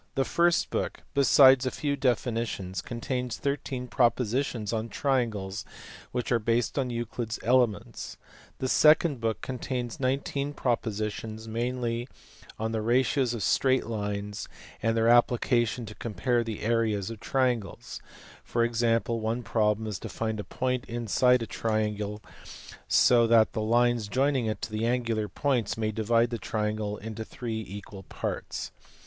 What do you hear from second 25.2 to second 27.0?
points may divide the triangle